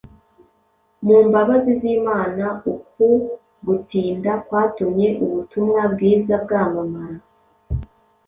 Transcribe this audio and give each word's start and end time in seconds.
Mu 1.05 1.17
mbabazi 1.25 1.71
z’Imana, 1.81 2.45
uku 2.73 3.07
gutinda 3.65 4.31
kwatumye 4.45 5.07
ubutumwa 5.25 5.81
bwiza 5.93 6.33
bwamamara. 6.43 7.19